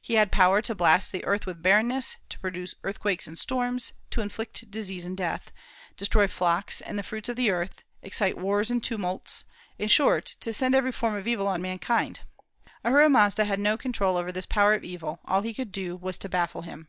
[0.00, 4.22] He had power to blast the earth with barrenness, to produce earthquakes and storms, to
[4.22, 5.52] inflict disease and death,
[5.98, 9.44] destroy flocks and the fruits of the earth, excite wars and tumults;
[9.78, 12.20] in short, to send every form of evil on mankind.
[12.86, 16.16] Ahura Mazda had no control over this Power of evil; all he could do was
[16.16, 16.88] to baffle him.